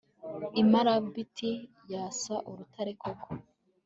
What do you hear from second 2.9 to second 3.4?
koko